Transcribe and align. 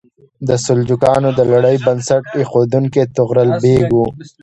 د 0.47 0.49
سلجوقیانو 0.65 1.29
د 1.37 1.41
لړۍ 1.51 1.75
بنسټ 1.85 2.23
ایښودونکی 2.37 3.03
طغرل 3.15 3.49
بیګ 3.63 3.87
و. 3.93 3.97